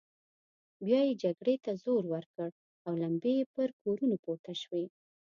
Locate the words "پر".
3.53-3.69